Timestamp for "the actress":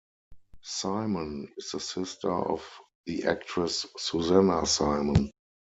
3.05-3.85